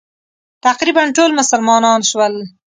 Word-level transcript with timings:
تقریباً 0.65 1.03
ټول 1.17 1.31
مسلمانان 1.39 1.99
شول. 2.09 2.33